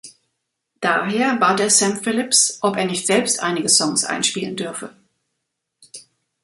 Daher 0.79 1.35
bat 1.35 1.59
er 1.59 1.69
Sam 1.69 1.95
Phillips, 1.95 2.57
ob 2.61 2.75
er 2.75 2.85
nicht 2.85 3.05
selbst 3.05 3.39
einige 3.39 3.69
Songs 3.69 4.03
einspielen 4.03 4.55
dürfe. 4.55 4.95